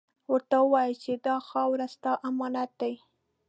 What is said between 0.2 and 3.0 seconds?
ورته ووایه چې دا خاوره، ستا امانت ده.